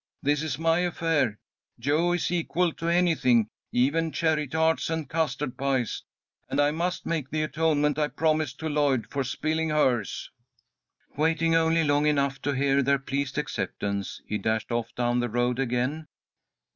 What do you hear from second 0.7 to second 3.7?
affair. Jo is equal to anything,